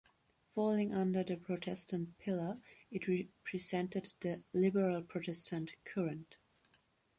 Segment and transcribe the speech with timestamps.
[0.55, 2.57] Falling under the Protestant pillar,
[2.89, 6.37] it represented the Liberal Protestant current.